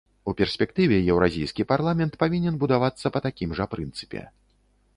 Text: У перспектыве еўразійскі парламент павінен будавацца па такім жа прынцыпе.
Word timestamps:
У 0.31 0.33
перспектыве 0.39 0.97
еўразійскі 1.15 1.65
парламент 1.71 2.13
павінен 2.25 2.57
будавацца 2.63 3.07
па 3.19 3.25
такім 3.29 3.49
жа 3.61 3.65
прынцыпе. 3.75 4.21